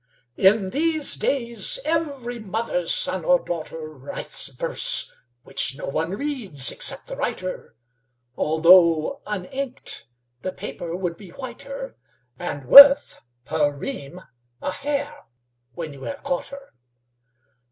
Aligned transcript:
IN 0.35 0.71
these 0.71 1.13
days, 1.13 1.77
every 1.85 2.39
mother's 2.39 2.91
son 2.91 3.23
or 3.23 3.39
daughter 3.39 3.87
Writes 3.87 4.47
verse, 4.47 5.11
which 5.43 5.75
no 5.75 5.85
one 5.85 6.09
reads 6.17 6.71
except 6.71 7.05
the 7.05 7.15
writer, 7.15 7.75
Although, 8.35 9.21
uninked, 9.27 10.05
the 10.41 10.53
paper 10.53 10.95
would 10.95 11.17
be 11.17 11.29
whiter, 11.29 11.95
And 12.39 12.65
worth, 12.65 13.19
per 13.45 13.71
ream, 13.71 14.21
a 14.59 14.71
hare, 14.71 15.25
when 15.75 15.93
you 15.93 16.05
have 16.05 16.23
caught 16.23 16.47
her. 16.47 16.73